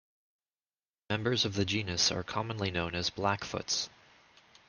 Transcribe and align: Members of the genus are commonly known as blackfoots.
Members 1.11 1.45
of 1.45 1.53
the 1.53 1.63
genus 1.63 2.11
are 2.11 2.23
commonly 2.23 2.71
known 2.71 2.95
as 2.95 3.11
blackfoots. 3.11 3.87